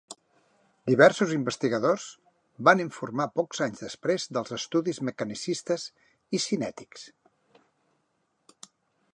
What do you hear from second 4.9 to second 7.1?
mecanicistes i cinètics.